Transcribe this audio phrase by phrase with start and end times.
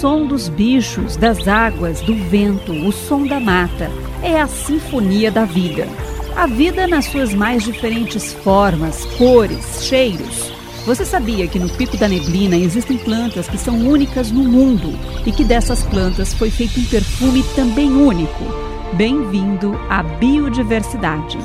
[0.00, 3.90] som dos bichos, das águas, do vento, o som da mata.
[4.22, 5.86] É a sinfonia da vida.
[6.36, 10.52] A vida nas suas mais diferentes formas, cores, cheiros.
[10.84, 15.32] Você sabia que no Pico da Neblina existem plantas que são únicas no mundo e
[15.32, 18.44] que dessas plantas foi feito um perfume também único?
[18.94, 21.38] Bem-vindo à biodiversidade.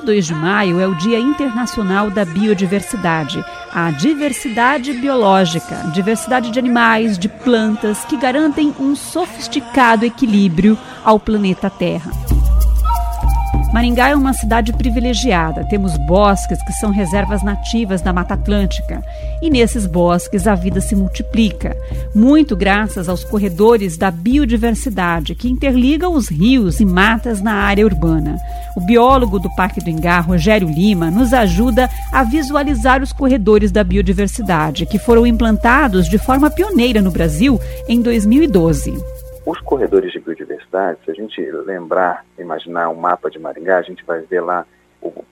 [0.00, 7.18] 22 de maio é o Dia Internacional da Biodiversidade, a diversidade biológica, diversidade de animais,
[7.18, 12.39] de plantas que garantem um sofisticado equilíbrio ao planeta Terra.
[13.72, 15.64] Maringá é uma cidade privilegiada.
[15.64, 19.00] Temos bosques que são reservas nativas da Mata Atlântica.
[19.40, 21.76] E nesses bosques a vida se multiplica,
[22.12, 28.36] muito graças aos corredores da biodiversidade que interligam os rios e matas na área urbana.
[28.76, 33.84] O biólogo do Parque do Ingá, Rogério Lima, nos ajuda a visualizar os corredores da
[33.84, 39.19] biodiversidade, que foram implantados de forma pioneira no Brasil em 2012.
[39.46, 44.04] Os corredores de biodiversidade, se a gente lembrar, imaginar um mapa de Maringá, a gente
[44.04, 44.66] vai ver lá,
[45.00, 45.24] o,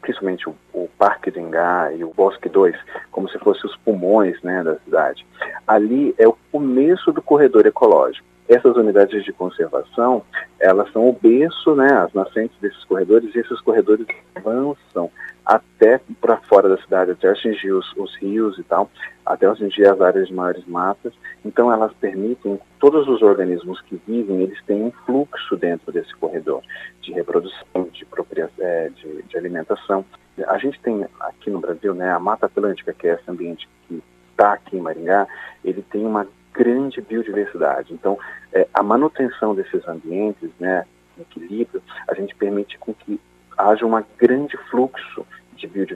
[0.00, 2.74] principalmente o, o, Parque de Engá e o Bosque 2,
[3.12, 5.24] como se fossem os pulmões né, da cidade.
[5.66, 8.26] Ali é o começo do corredor ecológico.
[8.48, 10.22] Essas unidades de conservação,
[10.58, 15.10] elas são o berço, né, as nascentes desses corredores, e esses corredores avançam
[15.44, 18.90] até para fora da cidade, até atingir os, os, rios e tal,
[19.26, 21.12] até atingir as áreas de maiores matas.
[21.44, 26.62] Então, elas permitem todos os organismos que vivem, eles têm um fluxo dentro desse corredor
[27.02, 28.06] de reprodução, de,
[28.60, 30.04] é, de, de alimentação.
[30.46, 34.02] A gente tem aqui no Brasil, né, a Mata Atlântica, que é esse ambiente que
[34.30, 35.26] está aqui em Maringá,
[35.62, 37.92] ele tem uma grande biodiversidade.
[37.92, 38.18] Então,
[38.52, 40.86] é, a manutenção desses ambientes, né,
[41.20, 43.20] equilíbrio, a gente permite com que
[43.56, 45.26] haja um grande fluxo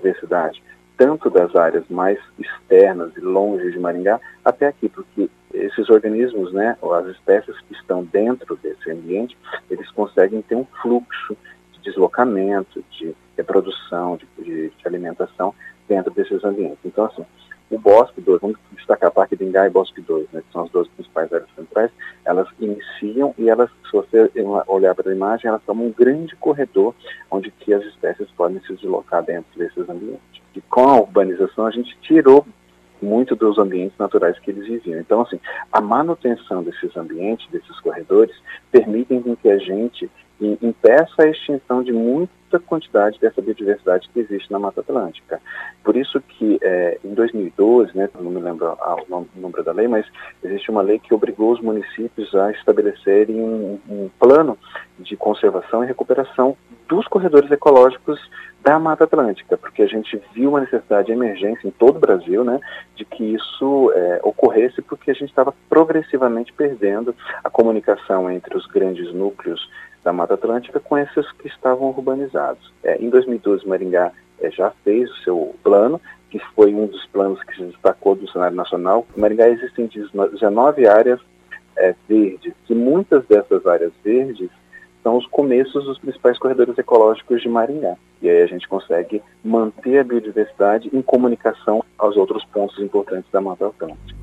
[0.08, 0.62] biodiversidade,
[0.96, 6.76] tanto das áreas mais externas e longe de Maringá até aqui, porque esses organismos, né,
[6.80, 9.36] ou as espécies que estão dentro desse ambiente,
[9.70, 11.36] eles conseguem ter um fluxo
[11.72, 15.54] de deslocamento, de reprodução, de, de, de alimentação
[15.88, 16.78] dentro desses ambientes.
[16.84, 17.25] Então, assim,
[17.70, 20.70] o Bosque 2, vamos destacar Parque de Ingá e Bosque 2, né, que são as
[20.70, 20.88] duas
[23.39, 24.31] e elas, se você
[24.67, 26.95] olhar para a imagem, elas formam um grande corredor
[27.31, 30.43] onde que as espécies podem se deslocar dentro desses ambientes.
[30.55, 32.47] E com a urbanização a gente tirou
[33.01, 35.01] muito dos ambientes naturais que eles viviam.
[35.01, 35.39] Então, assim,
[35.73, 38.34] a manutenção desses ambientes, desses corredores,
[38.71, 44.59] permitem que a gente impeça a extinção de muita quantidade dessa biodiversidade que existe na
[44.59, 45.41] Mata Atlântica.
[45.82, 48.76] Por isso que é, em 2012, né, não me lembro
[49.09, 50.06] o número da lei, mas
[50.43, 54.56] existe uma lei que obrigou os municípios a estabelecerem um, um plano
[54.99, 56.56] de conservação e recuperação
[56.88, 58.19] dos corredores ecológicos
[58.62, 62.43] da Mata Atlântica, porque a gente viu uma necessidade de emergência em todo o Brasil,
[62.43, 62.60] né,
[62.97, 68.66] de que isso é, ocorresse, porque a gente estava progressivamente perdendo a comunicação entre os
[68.66, 69.70] grandes núcleos
[70.03, 72.72] da Mata Atlântica com esses que estavam urbanizados.
[72.82, 76.00] É, em 2012, Maringá é, já fez o seu plano,
[76.31, 79.06] que foi um dos planos que se destacou do cenário nacional.
[79.16, 81.20] Em Maringá existem 19 áreas
[81.76, 84.50] é, verdes, e muitas dessas áreas verdes
[85.03, 87.97] são os começos dos principais corredores ecológicos de Maringá.
[88.20, 93.41] E aí a gente consegue manter a biodiversidade em comunicação aos outros pontos importantes da
[93.41, 94.19] Mata Atlântica.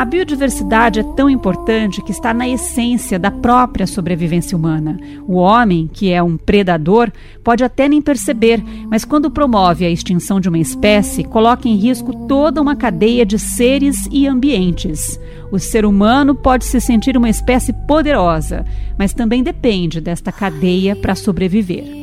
[0.00, 4.98] A biodiversidade é tão importante que está na essência da própria sobrevivência humana.
[5.28, 7.12] O homem, que é um predador,
[7.44, 12.26] pode até nem perceber, mas quando promove a extinção de uma espécie, coloca em risco
[12.26, 15.20] toda uma cadeia de seres e ambientes.
[15.52, 18.64] O ser humano pode se sentir uma espécie poderosa,
[18.98, 21.99] mas também depende desta cadeia para sobreviver.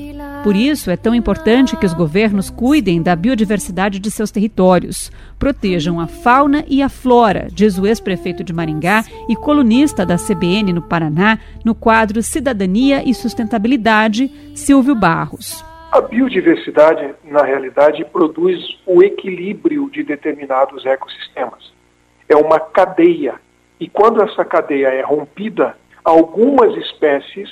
[0.47, 5.99] Por isso, é tão importante que os governos cuidem da biodiversidade de seus territórios, protejam
[5.99, 10.81] a fauna e a flora, diz o ex-prefeito de Maringá e colunista da CBN no
[10.81, 15.65] Paraná, no quadro Cidadania e Sustentabilidade, Silvio Barros.
[15.91, 21.73] A biodiversidade, na realidade, produz o equilíbrio de determinados ecossistemas.
[22.29, 23.35] É uma cadeia.
[23.81, 25.75] E quando essa cadeia é rompida,
[26.05, 27.49] algumas espécies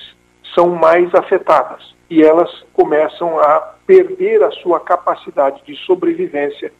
[0.54, 6.72] são mais afetadas e elas começam a perder a sua capacidade de sobrevivência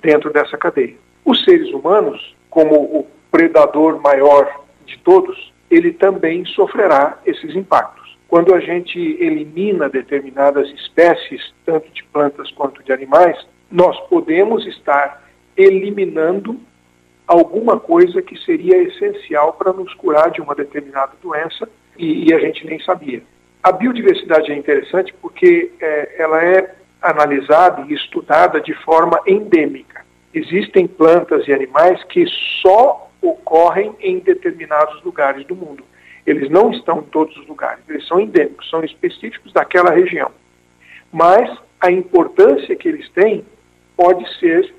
[0.00, 0.96] dentro dessa cadeia.
[1.24, 8.18] Os seres humanos, como o predador maior de todos, ele também sofrerá esses impactos.
[8.26, 13.36] Quando a gente elimina determinadas espécies, tanto de plantas quanto de animais,
[13.70, 15.22] nós podemos estar
[15.56, 16.58] eliminando
[17.26, 22.38] alguma coisa que seria essencial para nos curar de uma determinada doença e, e a
[22.38, 23.22] gente nem sabia.
[23.62, 30.04] A biodiversidade é interessante porque é, ela é analisada e estudada de forma endêmica.
[30.32, 32.24] Existem plantas e animais que
[32.62, 35.84] só ocorrem em determinados lugares do mundo.
[36.26, 40.30] Eles não estão em todos os lugares, eles são endêmicos, são específicos daquela região.
[41.12, 41.50] Mas
[41.80, 43.44] a importância que eles têm
[43.96, 44.72] pode ser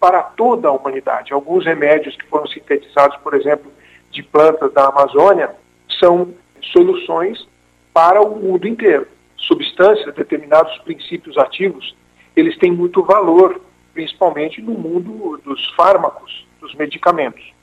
[0.00, 1.32] para toda a humanidade.
[1.32, 3.70] Alguns remédios que foram sintetizados, por exemplo,
[4.10, 5.50] de plantas da Amazônia,
[5.98, 6.34] são
[6.72, 7.46] soluções
[7.92, 9.06] para o mundo inteiro.
[9.36, 11.96] Substâncias, determinados princípios ativos,
[12.34, 13.60] eles têm muito valor,
[13.94, 17.54] principalmente no mundo dos fármacos, dos medicamentos.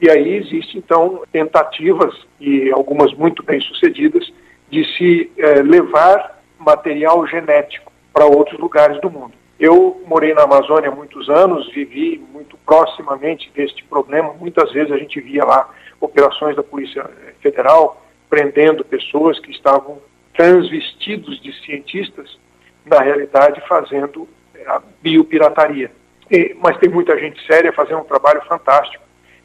[0.00, 4.32] E aí existem, então, tentativas, e algumas muito bem sucedidas,
[4.70, 9.32] de se eh, levar material genético para outros lugares do mundo.
[9.58, 14.32] Eu morei na Amazônia muitos anos, vivi muito proximamente deste problema.
[14.32, 15.68] Muitas vezes a gente via lá
[16.00, 17.08] operações da Polícia
[17.40, 18.03] Federal
[18.34, 20.02] prendendo pessoas que estavam
[20.36, 22.36] transvestidos de cientistas,
[22.84, 25.92] na realidade fazendo é, a biopirataria.
[26.28, 29.04] E, mas tem muita gente séria fazendo um trabalho fantástico.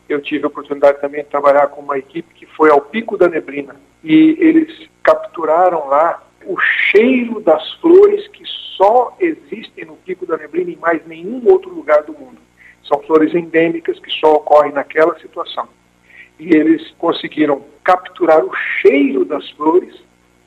[0.09, 3.30] Eu tive a oportunidade também de trabalhar com uma equipe que foi ao Pico da
[3.30, 8.44] Neblina e eles capturaram lá o cheiro das flores que
[8.75, 12.39] só existem no Pico da Neblina e mais nenhum outro lugar do mundo.
[12.86, 15.69] São flores endêmicas que só ocorrem naquela situação.
[16.39, 19.95] E eles conseguiram capturar o cheiro das flores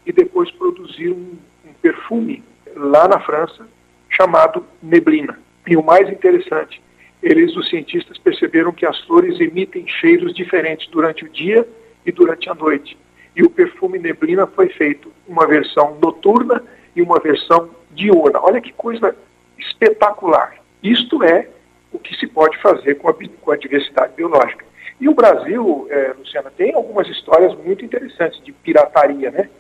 [0.07, 1.37] e depois produzir um,
[1.67, 2.43] um perfume
[2.75, 3.67] lá na França
[4.09, 5.39] chamado neblina.
[5.67, 6.83] E o mais interessante,
[7.23, 11.69] eles, os cientistas, perceberam que as flores emitem cheiros diferentes durante o dia
[12.05, 12.97] e durante a noite
[13.35, 16.63] e o perfume neblina foi feito uma versão noturna
[16.95, 18.41] e uma versão diurna.
[18.41, 19.17] Olha que coisa
[19.59, 20.57] espetacular.
[20.83, 21.49] Isto é
[21.91, 24.62] o que se pode fazer com a, com a diversidade biológica.
[25.03, 29.51] E o Brasil, é, Luciana, tem algumas histórias muito interessantes de pirataria, né?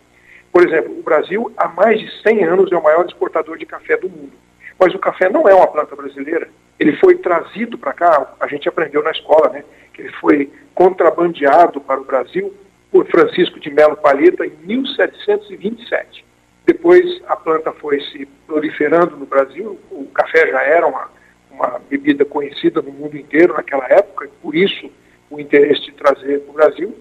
[0.52, 3.96] Por exemplo, o Brasil, há mais de 100 anos, é o maior exportador de café
[3.96, 4.30] do mundo.
[4.78, 6.48] Mas o café não é uma planta brasileira.
[6.78, 9.64] Ele foi trazido para cá, a gente aprendeu na escola, né?
[9.92, 12.54] Que ele foi contrabandeado para o Brasil
[12.92, 16.24] por Francisco de Melo Palheta em 1727.
[16.64, 21.10] Depois a planta foi se proliferando no Brasil, o café já era uma,
[21.50, 24.88] uma bebida conhecida no mundo inteiro naquela época, por isso
[25.32, 26.94] o interesse de trazer para o Brasil.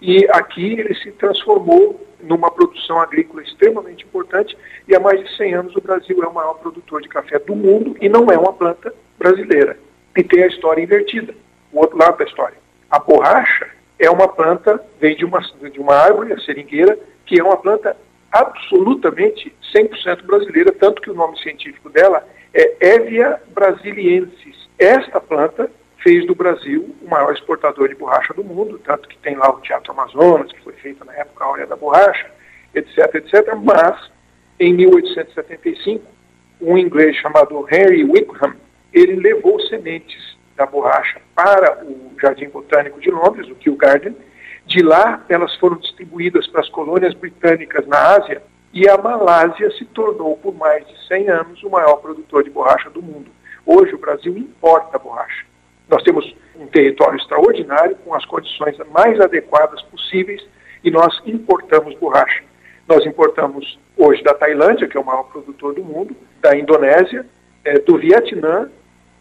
[0.00, 4.56] E aqui ele se transformou numa produção agrícola extremamente importante
[4.88, 7.54] e há mais de 100 anos o Brasil é o maior produtor de café do
[7.54, 9.78] mundo e não é uma planta brasileira.
[10.16, 11.34] E tem a história invertida,
[11.72, 12.56] o outro lado da história.
[12.90, 17.44] A borracha é uma planta, vem de uma, de uma árvore, a seringueira, que é
[17.44, 17.96] uma planta
[18.32, 24.68] absolutamente 100% brasileira, tanto que o nome científico dela é Evia brasiliensis.
[24.78, 25.70] Esta planta
[26.04, 29.60] fez do Brasil o maior exportador de borracha do mundo, tanto que tem lá o
[29.62, 32.30] Teatro Amazonas, que foi feito na época a Hora da Borracha,
[32.74, 33.54] etc, etc.
[33.56, 34.12] Mas,
[34.60, 36.04] em 1875,
[36.60, 38.54] um inglês chamado Henry Wickham,
[38.92, 44.14] ele levou sementes da borracha para o Jardim Botânico de Londres, o Kew Garden.
[44.66, 48.42] De lá, elas foram distribuídas para as colônias britânicas na Ásia
[48.72, 52.90] e a Malásia se tornou, por mais de 100 anos, o maior produtor de borracha
[52.90, 53.30] do mundo.
[53.66, 55.53] Hoje, o Brasil importa borracha.
[55.88, 60.44] Nós temos um território extraordinário, com as condições mais adequadas possíveis,
[60.82, 62.42] e nós importamos borracha.
[62.88, 67.26] Nós importamos hoje da Tailândia, que é o maior produtor do mundo, da Indonésia,
[67.64, 68.70] é, do Vietnã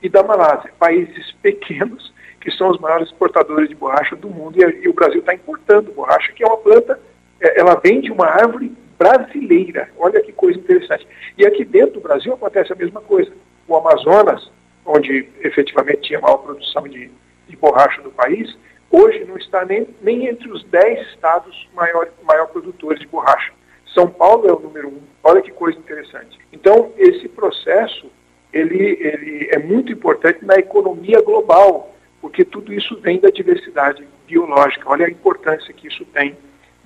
[0.01, 4.83] e da Malásia, países pequenos que são os maiores exportadores de borracha do mundo e,
[4.83, 6.99] e o Brasil está importando borracha, que é uma planta,
[7.39, 9.89] é, ela vem de uma árvore brasileira.
[9.97, 11.07] Olha que coisa interessante.
[11.37, 13.31] E aqui dentro do Brasil acontece a mesma coisa.
[13.65, 14.51] O Amazonas,
[14.85, 17.09] onde efetivamente tinha maior produção de,
[17.47, 18.55] de borracha do país,
[18.91, 23.53] hoje não está nem, nem entre os 10 estados maior, maior produtores de borracha.
[23.93, 25.01] São Paulo é o número um.
[25.23, 26.37] Olha que coisa interessante.
[26.51, 28.11] Então, esse processo
[28.53, 34.89] ele, ele é muito importante na economia global, porque tudo isso vem da diversidade biológica.
[34.89, 36.37] Olha a importância que isso tem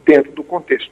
[0.05, 0.91] dentro do contexto.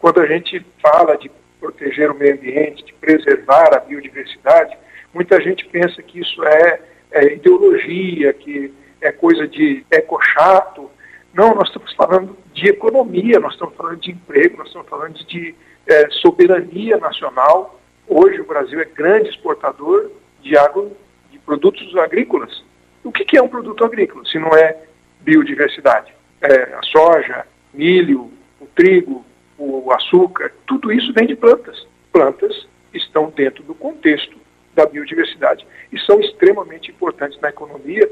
[0.00, 4.76] Quando a gente fala de proteger o meio ambiente, de preservar a biodiversidade,
[5.16, 6.80] muita gente pensa que isso é,
[7.10, 10.90] é ideologia, que é coisa de eco-chato.
[11.34, 15.54] Não, nós estamos falando de economia, nós estamos falando de emprego, nós estamos falando de
[15.86, 17.76] é, soberania nacional
[18.08, 20.88] Hoje o Brasil é grande exportador de água,
[21.30, 22.64] de produtos agrícolas.
[23.02, 24.76] O que, que é um produto agrícola, se não é
[25.20, 26.14] biodiversidade?
[26.40, 27.44] É, a soja,
[27.74, 28.30] milho,
[28.60, 29.24] o trigo,
[29.58, 31.86] o açúcar, tudo isso vem de plantas.
[32.12, 34.36] Plantas estão dentro do contexto
[34.76, 38.08] da biodiversidade e são extremamente importantes na economia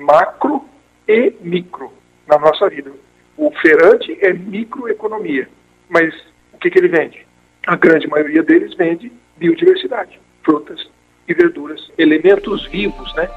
[0.00, 0.64] macro
[1.06, 1.92] e micro
[2.26, 2.90] na nossa vida.
[3.36, 5.48] O feirante é microeconomia,
[5.88, 6.14] mas
[6.52, 7.26] o que, que ele vende?
[7.66, 10.88] A grande maioria deles vende biodiversidade, frutas
[11.28, 13.28] e verduras, elementos vivos, né,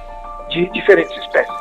[0.49, 1.55] de diferentes espécies.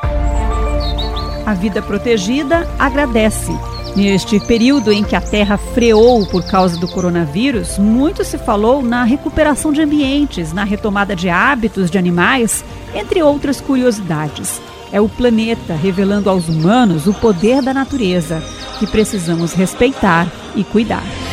[1.47, 3.53] A vida protegida agradece.
[3.97, 9.05] Neste período em que a Terra freou por causa do coronavírus, muito se falou na
[9.05, 14.61] recuperação de ambientes, na retomada de hábitos de animais, entre outras curiosidades.
[14.91, 18.43] É o planeta revelando aos humanos o poder da natureza,
[18.81, 21.24] que precisamos respeitar e cuidar.